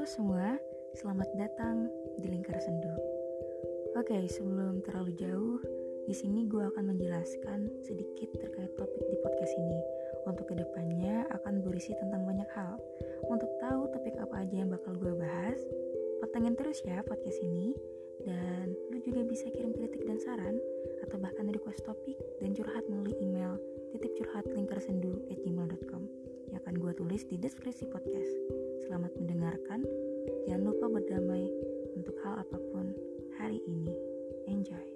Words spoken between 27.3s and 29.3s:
deskripsi podcast. Selamat.